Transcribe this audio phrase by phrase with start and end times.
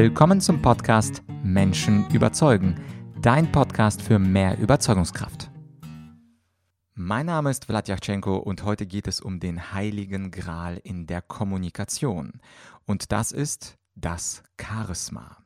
[0.00, 2.76] Willkommen zum Podcast Menschen überzeugen,
[3.20, 5.50] dein Podcast für mehr Überzeugungskraft.
[6.94, 12.40] Mein Name ist Vladyachenko und heute geht es um den heiligen Gral in der Kommunikation.
[12.86, 15.37] Und das ist das Charisma.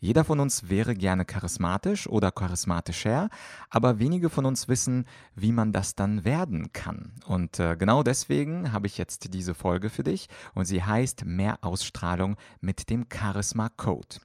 [0.00, 3.28] Jeder von uns wäre gerne charismatisch oder charismatischer,
[3.68, 7.12] aber wenige von uns wissen, wie man das dann werden kann.
[7.26, 11.58] Und äh, genau deswegen habe ich jetzt diese Folge für dich und sie heißt Mehr
[11.62, 14.18] Ausstrahlung mit dem Charisma Code.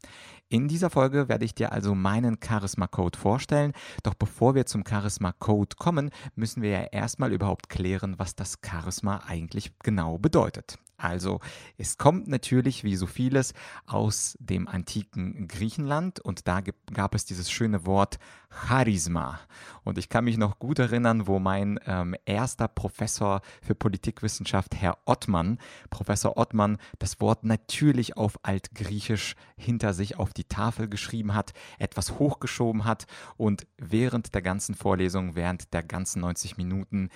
[0.50, 3.74] In dieser Folge werde ich dir also meinen Charisma Code vorstellen.
[4.04, 8.60] Doch bevor wir zum Charisma Code kommen, müssen wir ja erstmal überhaupt klären, was das
[8.64, 10.78] Charisma eigentlich genau bedeutet.
[11.04, 11.42] Also
[11.78, 13.54] es kommt natürlich wie so vieles
[13.86, 16.62] aus dem antiken Griechenland und da
[16.94, 19.40] gab es dieses schöne Wort Charisma.
[19.84, 24.98] Und ich kann mich noch gut erinnern, wo mein ähm, erster Professor für Politikwissenschaft, Herr
[25.06, 25.58] Ottmann,
[25.90, 32.20] Professor Ottmann, das Wort natürlich auf Altgriechisch hinter sich auf die Tafel geschrieben hat, etwas
[32.20, 37.10] hochgeschoben hat und während der ganzen Vorlesung, während der ganzen 90 Minuten,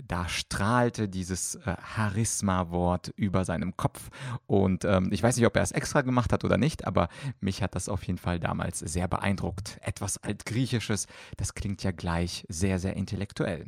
[0.00, 4.10] da strahlte dieses äh, Charisma-Wort über seinem Kopf.
[4.46, 7.08] Und ähm, ich weiß nicht, ob er es extra gemacht hat oder nicht, aber
[7.40, 9.78] mich hat das auf jeden Fall damals sehr beeindruckt.
[9.82, 13.66] Etwas Altgriechisches, das klingt ja gleich sehr, sehr intellektuell.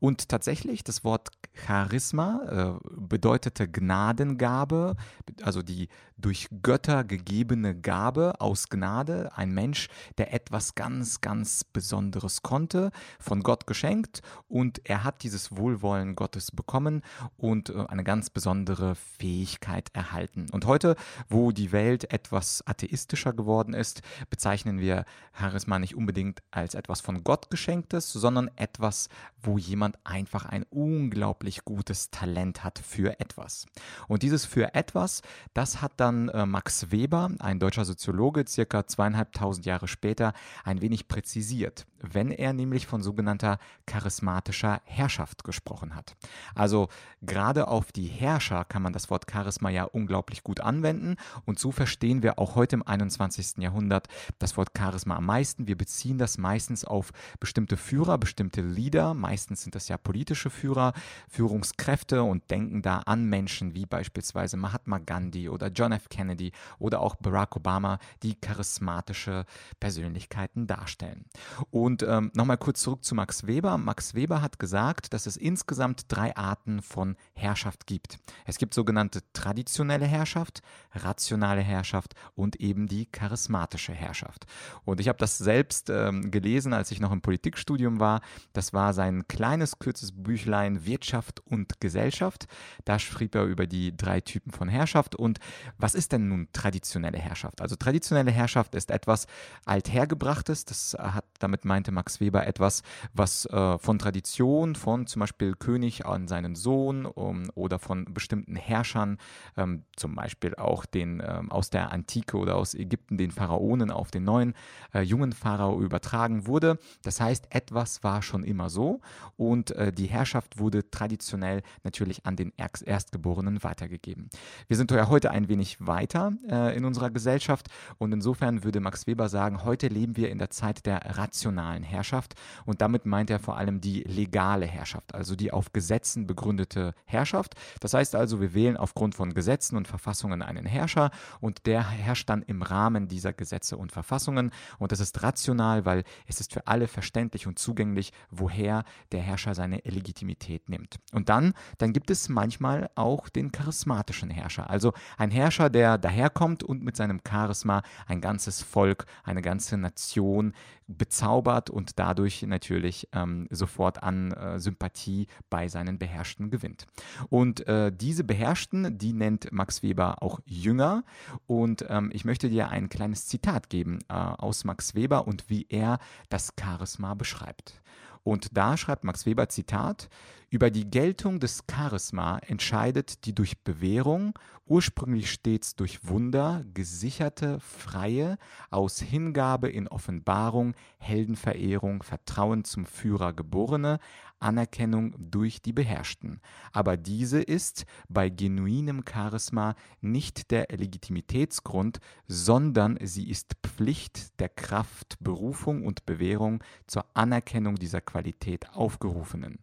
[0.00, 4.96] Und tatsächlich, das Wort Charisma äh, bedeutete Gnadengabe,
[5.42, 12.42] also die durch Götter gegebene Gabe aus Gnade, ein Mensch, der etwas ganz, ganz Besonderes
[12.42, 17.02] konnte, von Gott geschenkt und er hat dieses Wohlwollen Gottes bekommen
[17.36, 20.46] und äh, eine ganz besondere Fähigkeit erhalten.
[20.52, 20.96] Und heute,
[21.28, 27.24] wo die Welt etwas atheistischer geworden ist, bezeichnen wir Charisma nicht unbedingt als etwas von
[27.24, 29.08] Gott geschenktes, sondern etwas,
[29.42, 33.66] wo jemand einfach ein unglaublich gutes Talent hat für etwas.
[34.08, 39.66] Und dieses für etwas, das hat dann äh, Max Weber, ein deutscher Soziologe, circa zweieinhalbtausend
[39.66, 40.32] Jahre später,
[40.64, 46.16] ein wenig präzisiert, wenn er nämlich von sogenannter charismatischer Herrschaft gesprochen hat.
[46.54, 46.88] Also
[47.22, 51.72] gerade auf die Herrscher kann man das Wort Charisma ja unglaublich gut anwenden und so
[51.72, 53.58] verstehen wir auch heute im 21.
[53.58, 55.66] Jahrhundert das Wort Charisma am meisten.
[55.66, 60.92] Wir beziehen das meistens auf bestimmte Führer, bestimmte Leader, meistens sind das ja politische Führer,
[61.28, 66.08] Führungskräfte und denken da an Menschen wie beispielsweise Mahatma Gandhi oder John F.
[66.08, 69.44] Kennedy oder auch Barack Obama, die charismatische
[69.80, 71.24] Persönlichkeiten darstellen.
[71.70, 73.78] Und ähm, nochmal kurz zurück zu Max Weber.
[73.78, 78.18] Max Weber hat gesagt, dass es insgesamt drei Arten von Herrschaft gibt.
[78.44, 80.62] Es gibt sogenannte traditionelle Herrschaft,
[80.92, 84.46] rationale Herrschaft und eben die charismatische Herrschaft.
[84.84, 88.20] Und ich habe das selbst ähm, gelesen, als ich noch im Politikstudium war.
[88.52, 92.46] Das war sein kleines, kurzes Büchlein Wirtschaft und Gesellschaft.
[92.84, 95.14] Da schrieb er über die drei Typen von Herrschaft.
[95.14, 95.38] Und
[95.84, 97.60] was ist denn nun traditionelle Herrschaft?
[97.60, 99.26] Also traditionelle Herrschaft ist etwas
[99.66, 100.64] althergebrachtes.
[100.64, 106.06] Das hat, damit meinte Max Weber etwas, was äh, von Tradition, von zum Beispiel König
[106.06, 109.18] an seinen Sohn um, oder von bestimmten Herrschern,
[109.58, 114.10] ähm, zum Beispiel auch den ähm, aus der Antike oder aus Ägypten, den Pharaonen auf
[114.10, 114.54] den neuen
[114.94, 116.78] äh, jungen Pharao übertragen wurde.
[117.02, 119.02] Das heißt, etwas war schon immer so
[119.36, 124.30] und äh, die Herrschaft wurde traditionell natürlich an den Erstgeborenen weitergegeben.
[124.66, 127.68] Wir sind heute ein wenig weiter äh, in unserer Gesellschaft.
[127.98, 132.34] Und insofern würde Max Weber sagen, heute leben wir in der Zeit der rationalen Herrschaft.
[132.64, 137.54] Und damit meint er vor allem die legale Herrschaft, also die auf Gesetzen begründete Herrschaft.
[137.80, 141.10] Das heißt also, wir wählen aufgrund von Gesetzen und Verfassungen einen Herrscher.
[141.40, 144.50] Und der herrscht dann im Rahmen dieser Gesetze und Verfassungen.
[144.78, 149.54] Und das ist rational, weil es ist für alle verständlich und zugänglich, woher der Herrscher
[149.54, 150.98] seine Legitimität nimmt.
[151.12, 156.62] Und dann, dann gibt es manchmal auch den charismatischen Herrscher, also ein Herrscher, der daherkommt
[156.62, 160.54] und mit seinem Charisma ein ganzes Volk, eine ganze Nation
[160.86, 166.86] bezaubert und dadurch natürlich ähm, sofort an äh, Sympathie bei seinen Beherrschten gewinnt.
[167.30, 171.04] Und äh, diese Beherrschten, die nennt Max Weber auch Jünger.
[171.46, 175.66] Und ähm, ich möchte dir ein kleines Zitat geben äh, aus Max Weber und wie
[175.68, 177.80] er das Charisma beschreibt.
[178.22, 180.08] Und da schreibt Max Weber Zitat,
[180.54, 188.38] über die Geltung des Charisma entscheidet die durch Bewährung, ursprünglich stets durch Wunder, gesicherte, freie,
[188.70, 193.98] aus Hingabe in Offenbarung, Heldenverehrung, Vertrauen zum Führer geborene,
[194.38, 196.40] Anerkennung durch die Beherrschten.
[196.70, 201.98] Aber diese ist bei genuinem Charisma nicht der Legitimitätsgrund,
[202.28, 209.58] sondern sie ist Pflicht der Kraft, Berufung und Bewährung zur Anerkennung dieser Qualität aufgerufenen.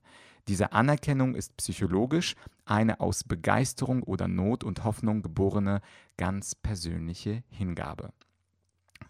[0.47, 2.35] Diese Anerkennung ist psychologisch
[2.65, 5.81] eine aus Begeisterung oder Not und Hoffnung geborene
[6.17, 8.11] ganz persönliche Hingabe.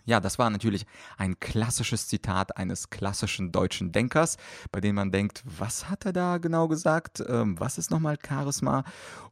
[0.06, 0.86] Ja, das war natürlich
[1.18, 4.38] ein klassisches Zitat eines klassischen deutschen Denkers,
[4.71, 7.24] bei dem man denkt, was hat er da genau gesagt?
[7.27, 8.83] Ähm, was ist nochmal Charisma?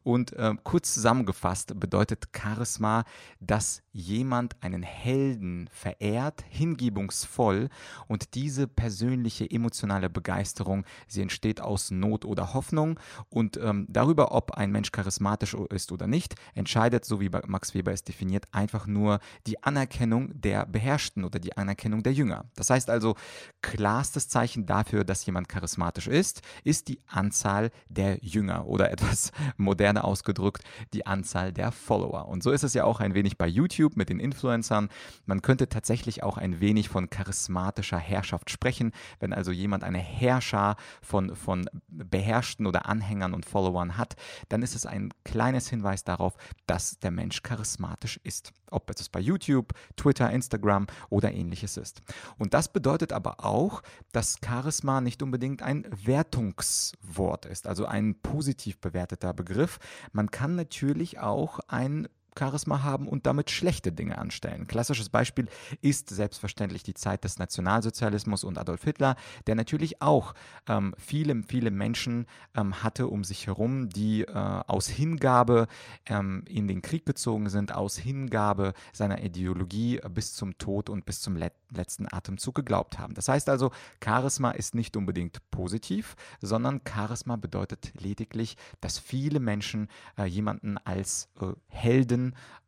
[0.02, 3.04] Und äh, kurz zusammengefasst bedeutet Charisma,
[3.40, 7.68] dass jemand einen Helden verehrt, hingebungsvoll
[8.06, 14.52] und diese persönliche emotionale Begeisterung, sie entsteht aus Not oder Hoffnung und ähm, darüber, ob
[14.52, 19.18] ein Mensch charismatisch ist oder nicht, entscheidet, so wie Max Weber es definiert, einfach nur
[19.46, 22.44] die Anerkennung der Beherrschten oder die Anerkennung der Jünger.
[22.54, 23.16] Das heißt also,
[23.62, 30.04] klarstes Zeichen dafür, dass jemand charismatisch ist, ist die Anzahl der Jünger oder etwas moderner
[30.04, 30.62] ausgedrückt,
[30.92, 32.28] die Anzahl der Follower.
[32.28, 34.88] Und so ist es ja auch ein wenig bei YouTube mit den Influencern.
[35.26, 40.76] Man könnte tatsächlich auch ein wenig von charismatischer Herrschaft sprechen, wenn also jemand eine Herrscher
[41.02, 44.16] von, von Beherrschten oder Anhängern und Followern hat,
[44.48, 46.36] dann ist es ein kleines Hinweis darauf,
[46.66, 48.52] dass der Mensch charismatisch ist.
[48.70, 52.00] Ob es bei YouTube, Twitter, Instagram, oder ähnliches ist.
[52.38, 53.82] Und das bedeutet aber auch,
[54.12, 59.78] dass Charisma nicht unbedingt ein Wertungswort ist, also ein positiv bewerteter Begriff.
[60.12, 64.66] Man kann natürlich auch ein Charisma haben und damit schlechte Dinge anstellen.
[64.66, 65.48] Klassisches Beispiel
[65.80, 69.16] ist selbstverständlich die Zeit des Nationalsozialismus und Adolf Hitler,
[69.46, 70.34] der natürlich auch
[70.68, 75.66] ähm, viele, viele Menschen ähm, hatte um sich herum, die äh, aus Hingabe
[76.06, 81.20] ähm, in den Krieg gezogen sind, aus Hingabe seiner Ideologie bis zum Tod und bis
[81.20, 83.14] zum Let letzten Atemzug geglaubt haben.
[83.14, 83.70] Das heißt also,
[84.02, 89.88] Charisma ist nicht unbedingt positiv, sondern Charisma bedeutet lediglich, dass viele Menschen
[90.18, 92.19] äh, jemanden als äh, Helden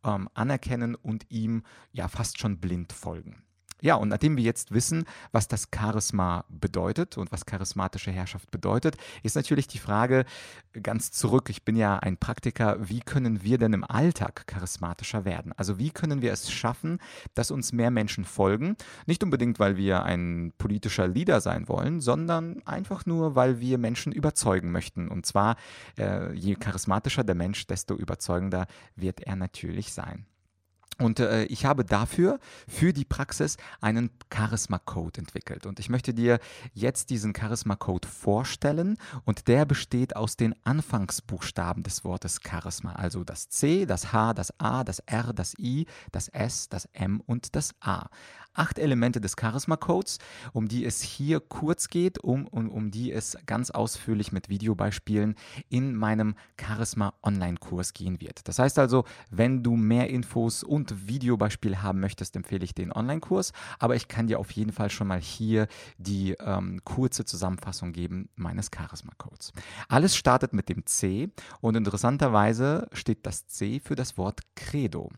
[0.04, 1.62] Ähm, anerkennen und ihm
[1.92, 3.42] ja fast schon blind folgen.
[3.82, 8.96] Ja, und nachdem wir jetzt wissen, was das Charisma bedeutet und was charismatische Herrschaft bedeutet,
[9.24, 10.24] ist natürlich die Frage
[10.84, 15.52] ganz zurück, ich bin ja ein Praktiker, wie können wir denn im Alltag charismatischer werden?
[15.56, 17.00] Also wie können wir es schaffen,
[17.34, 18.76] dass uns mehr Menschen folgen?
[19.06, 24.12] Nicht unbedingt, weil wir ein politischer Leader sein wollen, sondern einfach nur, weil wir Menschen
[24.12, 25.08] überzeugen möchten.
[25.08, 25.56] Und zwar,
[25.98, 30.26] äh, je charismatischer der Mensch, desto überzeugender wird er natürlich sein.
[30.98, 35.66] Und äh, ich habe dafür, für die Praxis, einen Charisma-Code entwickelt.
[35.66, 36.38] Und ich möchte dir
[36.74, 38.96] jetzt diesen Charisma-Code vorstellen.
[39.24, 42.92] Und der besteht aus den Anfangsbuchstaben des Wortes Charisma.
[42.92, 47.20] Also das C, das H, das A, das R, das I, das S, das M
[47.26, 48.08] und das A
[48.54, 50.18] acht Elemente des Charisma-Codes,
[50.52, 55.36] um die es hier kurz geht, um, um, um die es ganz ausführlich mit Videobeispielen
[55.68, 58.46] in meinem Charisma-Online-Kurs gehen wird.
[58.48, 63.52] Das heißt also, wenn du mehr Infos und Videobeispiele haben möchtest, empfehle ich den Online-Kurs,
[63.78, 65.68] aber ich kann dir auf jeden Fall schon mal hier
[65.98, 69.52] die ähm, kurze Zusammenfassung geben meines Charisma-Codes.
[69.88, 71.30] Alles startet mit dem C
[71.60, 75.10] und interessanterweise steht das C für das Wort Credo.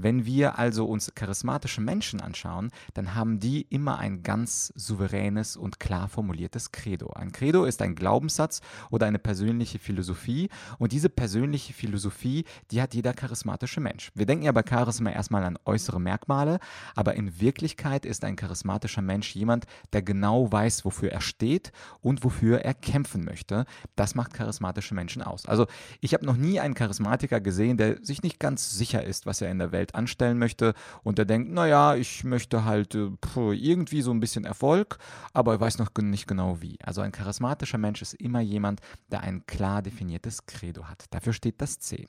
[0.00, 5.80] Wenn wir also uns charismatische Menschen anschauen, dann haben die immer ein ganz souveränes und
[5.80, 7.10] klar formuliertes Credo.
[7.10, 8.60] Ein Credo ist ein Glaubenssatz
[8.90, 14.12] oder eine persönliche Philosophie und diese persönliche Philosophie, die hat jeder charismatische Mensch.
[14.14, 16.60] Wir denken ja bei Charisma erstmal an äußere Merkmale,
[16.94, 21.72] aber in Wirklichkeit ist ein charismatischer Mensch jemand, der genau weiß, wofür er steht
[22.02, 23.64] und wofür er kämpfen möchte.
[23.96, 25.46] Das macht charismatische Menschen aus.
[25.46, 25.66] Also
[26.00, 29.50] ich habe noch nie einen Charismatiker gesehen, der sich nicht ganz sicher ist, was er
[29.50, 34.02] in der Welt Welt anstellen möchte und der denkt, naja, ich möchte halt äh, irgendwie
[34.02, 34.98] so ein bisschen Erfolg,
[35.32, 36.78] aber ich weiß noch nicht genau wie.
[36.82, 38.80] Also ein charismatischer Mensch ist immer jemand,
[39.10, 41.06] der ein klar definiertes Credo hat.
[41.10, 42.08] Dafür steht das C.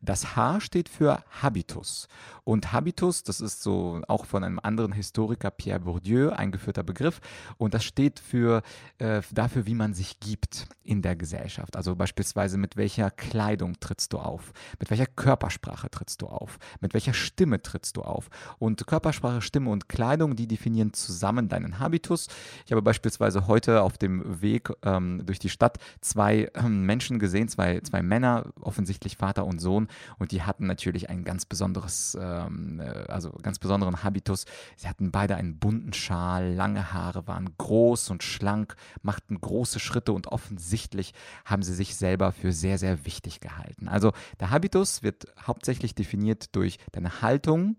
[0.00, 2.08] Das H steht für Habitus.
[2.44, 7.20] Und Habitus, das ist so auch von einem anderen Historiker, Pierre Bourdieu, eingeführter Begriff.
[7.56, 8.62] Und das steht für,
[8.98, 11.76] äh, dafür, wie man sich gibt in der Gesellschaft.
[11.76, 16.94] Also beispielsweise mit welcher Kleidung trittst du auf, mit welcher Körpersprache trittst du auf, mit
[16.94, 18.28] welcher welcher Stimme trittst du auf?
[18.58, 22.28] Und Körpersprache, Stimme und Kleidung, die definieren zusammen deinen Habitus.
[22.64, 27.48] Ich habe beispielsweise heute auf dem Weg ähm, durch die Stadt zwei ähm, Menschen gesehen,
[27.48, 29.88] zwei, zwei Männer, offensichtlich Vater und Sohn,
[30.18, 34.46] und die hatten natürlich ein ganz besonderes, ähm, äh, also ganz besonderen Habitus.
[34.76, 40.12] Sie hatten beide einen bunten Schal, lange Haare, waren groß und schlank, machten große Schritte
[40.12, 41.12] und offensichtlich
[41.44, 43.88] haben sie sich selber für sehr, sehr wichtig gehalten.
[43.88, 47.76] Also der Habitus wird hauptsächlich definiert durch deine Haltung,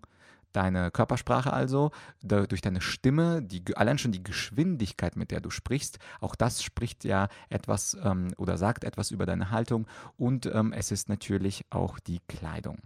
[0.54, 1.90] deine Körpersprache also,
[2.22, 7.04] durch deine Stimme, die, allein schon die Geschwindigkeit, mit der du sprichst, auch das spricht
[7.04, 11.98] ja etwas ähm, oder sagt etwas über deine Haltung und ähm, es ist natürlich auch
[11.98, 12.78] die Kleidung.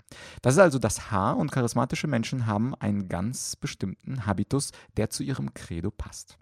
[0.42, 5.22] Das ist also das Haar und charismatische Menschen haben einen ganz bestimmten Habitus, der zu
[5.22, 6.38] ihrem Credo passt.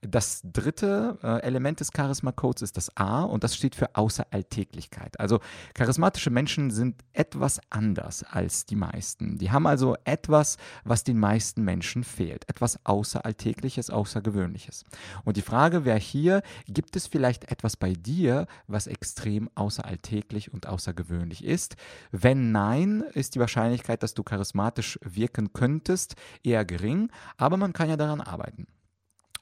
[0.00, 5.18] Das dritte äh, Element des Charisma-Codes ist das A und das steht für Außeralltäglichkeit.
[5.18, 5.40] Also
[5.72, 9.38] charismatische Menschen sind etwas anders als die meisten.
[9.38, 12.48] Die haben also etwas, was den meisten Menschen fehlt.
[12.48, 14.84] Etwas Außeralltägliches, Außergewöhnliches.
[15.24, 20.66] Und die Frage wäre hier, gibt es vielleicht etwas bei dir, was extrem außeralltäglich und
[20.66, 21.76] außergewöhnlich ist?
[22.10, 27.88] Wenn nein, ist die Wahrscheinlichkeit, dass du charismatisch wirken könntest, eher gering, aber man kann
[27.88, 28.66] ja daran arbeiten.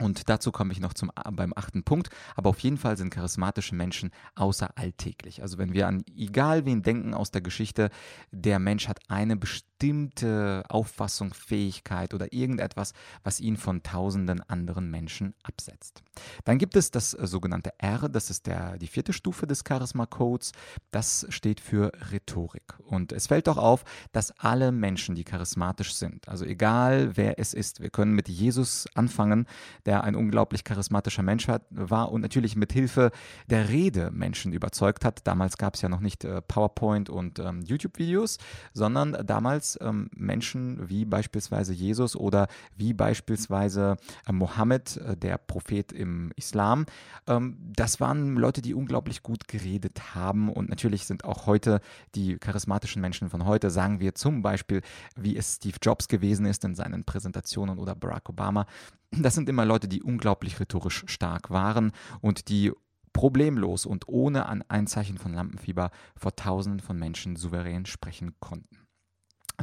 [0.02, 2.10] Und dazu komme ich noch zum, beim achten Punkt.
[2.34, 5.42] Aber auf jeden Fall sind charismatische Menschen außeralltäglich.
[5.42, 7.90] Also wenn wir an egal wen denken aus der Geschichte,
[8.32, 12.92] der Mensch hat eine bestimmte bestimmte Auffassung, Fähigkeit oder irgendetwas,
[13.24, 16.04] was ihn von tausenden anderen Menschen absetzt.
[16.44, 20.52] Dann gibt es das äh, sogenannte R, das ist der, die vierte Stufe des Charisma-Codes.
[20.92, 22.62] Das steht für Rhetorik.
[22.84, 27.52] Und es fällt doch auf, dass alle Menschen, die charismatisch sind, also egal wer es
[27.52, 29.46] ist, wir können mit Jesus anfangen,
[29.84, 33.10] der ein unglaublich charismatischer Mensch war und natürlich mit Hilfe
[33.48, 35.26] der Rede Menschen überzeugt hat.
[35.26, 38.38] Damals gab es ja noch nicht äh, PowerPoint und ähm, YouTube-Videos,
[38.74, 45.92] sondern damals ähm, Menschen wie beispielsweise Jesus oder wie beispielsweise äh, Mohammed, äh, der Prophet
[45.92, 46.86] im Islam.
[47.26, 51.80] Ähm, das waren Leute, die unglaublich gut geredet haben und natürlich sind auch heute
[52.14, 54.82] die charismatischen Menschen von heute, sagen wir zum Beispiel,
[55.16, 58.66] wie es Steve Jobs gewesen ist in seinen Präsentationen oder Barack Obama.
[59.10, 62.72] Das sind immer Leute, die unglaublich rhetorisch stark waren und die
[63.12, 68.81] problemlos und ohne ein Zeichen von Lampenfieber vor Tausenden von Menschen souverän sprechen konnten.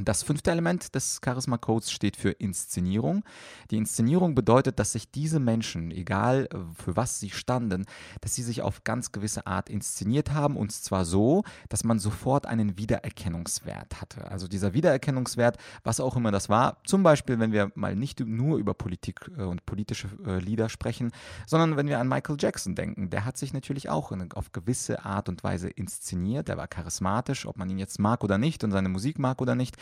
[0.06, 3.24] Das fünfte Element des Charisma Codes steht für Inszenierung.
[3.72, 7.86] Die Inszenierung bedeutet, dass sich diese Menschen, egal äh, für was sie standen,
[8.22, 12.46] dass sie sich auf ganz gewisse Art inszeniert haben und zwar so, dass man sofort
[12.46, 14.30] einen Wiedererkennungswert hatte.
[14.30, 18.58] Also dieser Wiedererkennungswert, was auch immer das war, zum Beispiel, wenn wir mal nicht nur
[18.58, 21.12] über Politik äh, und politische äh, Lieder sprechen,
[21.46, 25.30] sondern wenn wir an Michael Jackson denken, der hat sich natürlich auch auf gewisse Art
[25.30, 26.48] und Weise inszeniert.
[26.48, 29.56] Der war charismatisch, ob man ihn jetzt mag oder nicht und seine Musik mag oder
[29.56, 29.78] nicht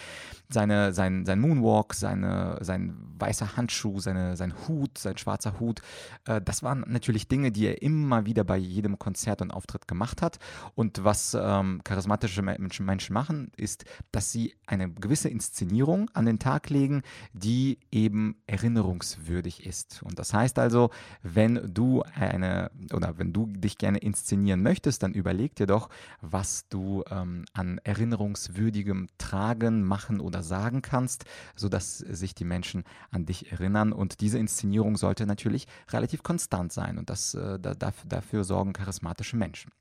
[0.49, 5.81] seine, sein, sein Moonwalk, seine, sein weißer Handschuh, seine, sein Hut, sein schwarzer Hut.
[6.25, 10.21] Äh, das waren natürlich Dinge, die er immer wieder bei jedem Konzert und Auftritt gemacht
[10.21, 10.39] hat.
[10.75, 16.69] Und was ähm, charismatische Menschen, machen, ist, dass sie eine gewisse Inszenierung an den Tag
[16.69, 20.01] legen, die eben erinnerungswürdig ist.
[20.03, 20.89] Und das heißt also,
[21.23, 25.89] wenn du eine oder wenn du dich gerne inszenieren möchtest, dann überleg dir doch,
[26.21, 31.25] was du ähm, an erinnerungswürdigem Tragen, machen oder sagen kannst,
[31.55, 33.91] sodass sich die Menschen an dich erinnern.
[33.91, 37.73] Und diese Inszenierung sollte natürlich relativ konstant sein und das, äh, da,
[38.05, 39.71] dafür sorgen charismatische Menschen.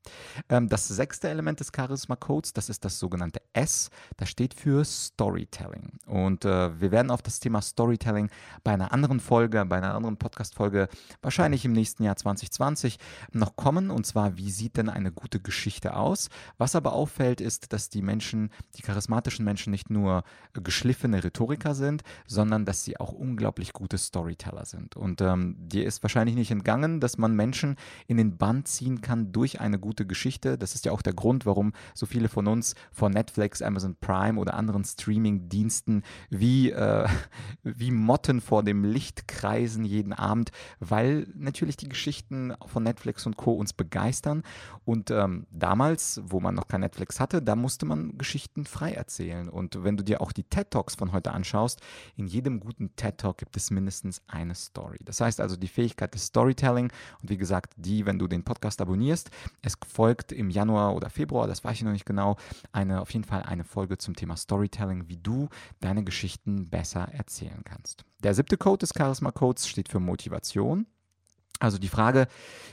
[0.49, 5.99] Ähm, das sechste Element des Charisma-Codes, das ist das sogenannte S, das steht für Storytelling.
[6.07, 8.31] Und äh, wir werden auf das Thema Storytelling
[8.65, 10.89] bei einer anderen Folge, bei einer anderen Podcast-Folge,
[11.21, 12.99] wahrscheinlich im nächsten Jahr 2020
[13.33, 13.91] noch kommen.
[13.91, 16.31] Und zwar, wie sieht denn eine gute Geschichte aus?
[16.57, 20.25] Was aber auffällt, ist, dass die Menschen, die charismatischen Menschen nicht nur nur
[20.63, 24.97] geschliffene Rhetoriker sind, sondern dass sie auch unglaublich gute Storyteller sind.
[24.97, 27.77] Und ähm, dir ist wahrscheinlich nicht entgangen, dass man Menschen
[28.07, 30.59] in den Band ziehen kann durch eine gute Geschichte.
[30.59, 34.39] Das ist ja auch der Grund, warum so viele von uns vor Netflix, Amazon Prime
[34.39, 37.09] oder anderen Streaming-Diensten wie, äh,
[37.63, 40.51] wie Motten vor dem Licht kreisen jeden Abend,
[40.81, 43.53] weil natürlich die Geschichten von Netflix und Co.
[43.53, 44.43] uns begeistern.
[44.85, 49.49] Und ähm, damals, wo man noch kein Netflix hatte, da musste man Geschichten frei erzählen.
[49.49, 51.81] Und wenn du dir auch die TED Talks von heute anschaust,
[52.17, 54.99] in jedem guten TED Talk gibt es mindestens eine Story.
[55.03, 58.83] Das heißt also die Fähigkeit des Storytelling und wie gesagt, die, wenn du den Podcast
[58.83, 59.31] abonnierst,
[59.63, 62.37] es folgt im Januar oder Februar, das weiß ich noch nicht genau,
[62.73, 65.49] eine auf jeden Fall eine Folge zum Thema Storytelling, wie du
[65.81, 68.05] deine Geschichten besser erzählen kannst.
[68.23, 70.87] Der siebte Code des Charisma Codes steht für Motivation.
[71.59, 72.29] Also die Frage,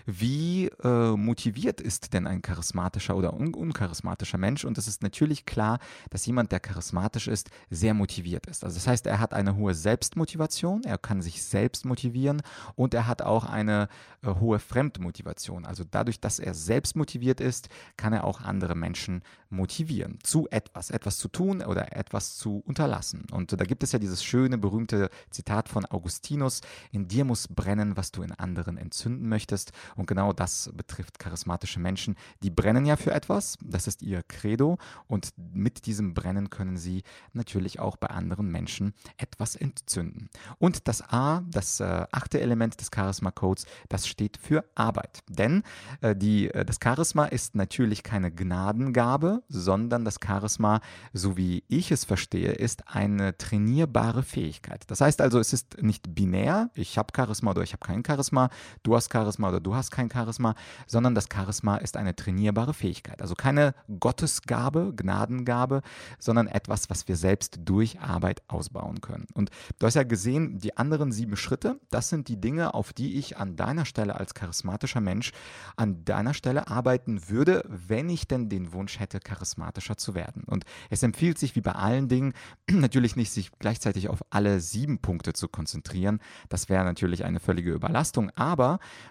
[0.05, 4.65] wie äh, motiviert ist denn ein charismatischer oder un uncharismatischer Mensch?
[4.65, 8.65] Und es ist natürlich klar, dass jemand, der charismatisch ist, sehr motiviert ist.
[8.65, 12.41] Also das heißt, er hat eine hohe Selbstmotivation, er kann sich selbst motivieren
[12.75, 13.87] und er hat auch eine
[14.21, 15.65] äh, hohe Fremdmotivation.
[15.65, 20.89] Also dadurch, dass er selbst motiviert ist, kann er auch andere Menschen motivieren zu etwas,
[20.89, 23.25] etwas zu tun oder etwas zu unterlassen.
[23.31, 26.61] Und da gibt es ja dieses schöne, berühmte Zitat von Augustinus,
[26.91, 29.71] in dir muss brennen, was du in anderen anderen entzünden möchtest.
[29.95, 32.15] Und genau das betrifft charismatische Menschen.
[32.41, 34.77] Die brennen ja für etwas, das ist ihr Credo.
[35.07, 37.03] Und mit diesem Brennen können sie
[37.33, 40.29] natürlich auch bei anderen Menschen etwas entzünden.
[40.59, 45.23] Und das A, das äh, achte Element des Charisma-Codes, das steht für Arbeit.
[45.29, 45.63] Denn
[46.01, 50.81] äh, die, äh, das Charisma ist natürlich keine Gnadengabe, sondern das Charisma,
[51.13, 54.83] so wie ich es verstehe, ist eine trainierbare Fähigkeit.
[54.87, 58.49] Das heißt also, es ist nicht binär, ich habe Charisma oder ich habe kein Charisma,
[58.83, 60.55] du hast Charisma oder du hast kein Charisma,
[60.87, 63.21] sondern das Charisma ist eine trainierbare Fähigkeit.
[63.21, 65.81] Also keine Gottesgabe, Gnadengabe,
[66.19, 69.27] sondern etwas, was wir selbst durch Arbeit ausbauen können.
[69.33, 73.17] Und du hast ja gesehen, die anderen sieben Schritte, das sind die Dinge, auf die
[73.17, 75.31] ich an deiner Stelle als charismatischer Mensch
[75.75, 80.43] an deiner Stelle arbeiten würde, wenn ich denn den Wunsch hätte, charismatischer zu werden.
[80.45, 82.33] Und es empfiehlt sich, wie bei allen Dingen,
[82.69, 86.19] natürlich nicht, sich gleichzeitig auf alle sieben Punkte zu konzentrieren.
[86.49, 88.52] Das wäre natürlich eine völlige Überlastung, aber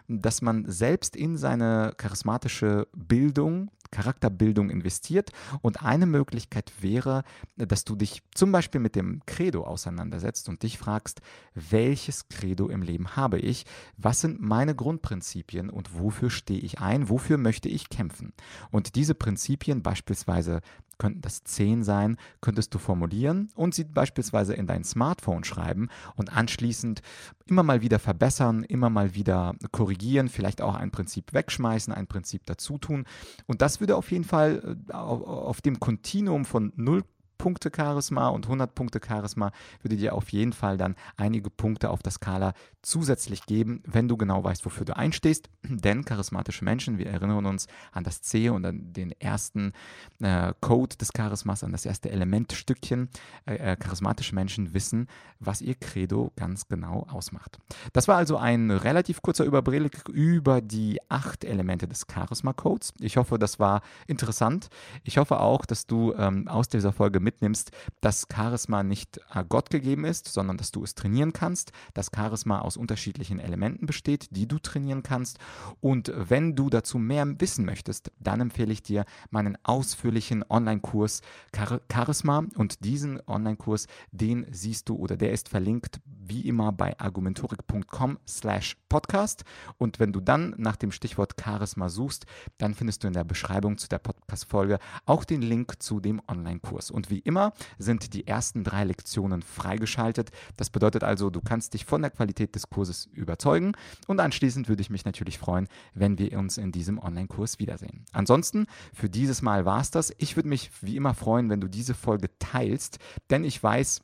[0.09, 5.31] dass man selbst in seine charismatische Bildung, Charakterbildung investiert.
[5.61, 7.23] Und eine Möglichkeit wäre,
[7.57, 11.21] dass du dich zum Beispiel mit dem Credo auseinandersetzt und dich fragst,
[11.55, 13.67] welches Credo im Leben habe ich?
[13.97, 17.09] Was sind meine Grundprinzipien und wofür stehe ich ein?
[17.09, 18.33] Wofür möchte ich kämpfen?
[18.71, 20.63] Und diese Prinzipien beispielsweise
[20.99, 26.37] könnten das zehn sein, könntest du formulieren und sie beispielsweise in dein Smartphone schreiben und
[26.37, 27.03] anschließend
[27.47, 32.47] immer mal wieder verbessern, immer mal wieder korrigieren, vielleicht auch ein Prinzip wegschmeißen, ein Prinzip
[32.47, 33.05] dazu tun.
[33.47, 37.03] Und das würde auf jeden Fall äh, auf dem Kontinuum von 0
[37.43, 39.51] Punkte Charisma und 100 Punkte Charisma
[39.83, 44.17] würde dir auf jeden Fall dann einige Punkte auf der Skala zusätzlich geben, wenn du
[44.17, 45.51] genau weißt, wofür du einstehst.
[45.65, 49.73] Denn charismatische Menschen, wir erinnern uns an das C und an den ersten
[50.21, 53.09] äh, Code des Charismas, an das erste Elementstückchen.
[53.45, 55.09] Äh, äh, charismatische Menschen wissen,
[55.41, 57.59] was ihr Credo ganz genau ausmacht.
[57.93, 62.95] Das war also ein relativ kurzer Überblick über die acht Elemente des Charisma-Codes.
[63.01, 64.69] Ich hoffe, das war interessant.
[65.03, 67.71] Ich hoffe auch, dass du ähm, aus dieser Folge mit mitnimmst,
[68.01, 72.61] dass Charisma nicht äh, Gott gegeben ist, sondern dass du es trainieren kannst, dass Charisma
[72.61, 75.39] aus unterschiedlichen Elementen besteht, die du trainieren kannst.
[75.81, 81.23] Und wenn du dazu mehr wissen möchtest, dann empfehle ich dir meinen ausführlichen Online-Kurs
[81.55, 82.45] Char Charisma.
[82.57, 86.01] Und diesen Online-Kurs, den siehst du oder der ist verlinkt
[86.33, 89.45] wie immer bei argumentorik.com slash podcast.
[89.77, 92.25] Und wenn du dann nach dem Stichwort Charisma suchst,
[92.57, 96.91] dann findest du in der Beschreibung zu der Podcast-Folge auch den Link zu dem Online-Kurs.
[96.91, 100.31] Und wie immer sind die ersten drei Lektionen freigeschaltet.
[100.57, 103.73] Das bedeutet also, du kannst dich von der Qualität des Kurses überzeugen.
[104.07, 108.07] Und anschließend würde ich mich natürlich freuen, wenn wir uns in diesem Online-Kurs wiedersehen.
[108.13, 110.15] Ansonsten, für dieses Mal war es das.
[110.17, 114.01] Ich würde mich wie immer freuen, wenn du diese Folge teilst, denn ich weiß,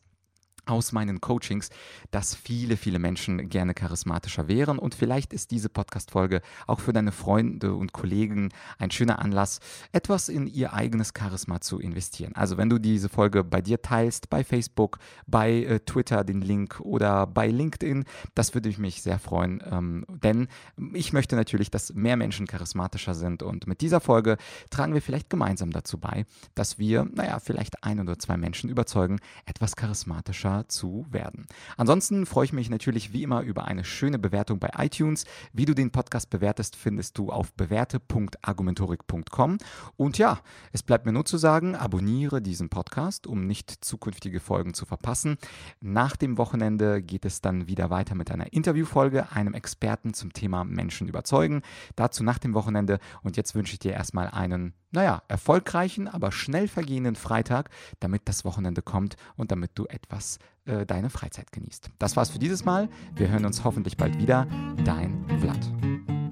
[0.68, 1.70] aus meinen Coachings,
[2.10, 4.78] dass viele, viele Menschen gerne charismatischer wären.
[4.78, 9.60] Und vielleicht ist diese Podcast-Folge auch für deine Freunde und Kollegen ein schöner Anlass,
[9.92, 12.34] etwas in ihr eigenes Charisma zu investieren.
[12.34, 16.80] Also wenn du diese Folge bei dir teilst, bei Facebook, bei äh, Twitter den Link
[16.80, 18.04] oder bei LinkedIn,
[18.34, 19.62] das würde mich sehr freuen.
[19.70, 20.48] Ähm, denn
[20.92, 23.42] ich möchte natürlich, dass mehr Menschen charismatischer sind.
[23.42, 24.36] Und mit dieser Folge
[24.70, 29.18] tragen wir vielleicht gemeinsam dazu bei, dass wir, naja, vielleicht ein oder zwei Menschen überzeugen,
[29.46, 31.46] etwas charismatischer zu werden.
[31.76, 35.24] Ansonsten freue ich mich natürlich wie immer über eine schöne Bewertung bei iTunes.
[35.52, 39.58] Wie du den Podcast bewertest, findest du auf bewährte.argumentorik.com.
[39.96, 40.40] Und ja,
[40.72, 45.38] es bleibt mir nur zu sagen, abonniere diesen Podcast, um nicht zukünftige Folgen zu verpassen.
[45.80, 50.64] Nach dem Wochenende geht es dann wieder weiter mit einer Interviewfolge, einem Experten zum Thema
[50.64, 51.62] Menschen überzeugen.
[51.94, 52.98] Dazu nach dem Wochenende.
[53.22, 58.44] Und jetzt wünsche ich dir erstmal einen naja, erfolgreichen, aber schnell vergehenden Freitag, damit das
[58.44, 60.38] Wochenende kommt und damit du etwas
[60.68, 61.90] äh, deine Freizeit genießt.
[61.98, 62.88] Das war's für dieses Mal.
[63.16, 64.46] Wir hören uns hoffentlich bald wieder.
[64.84, 66.27] Dein Vlad.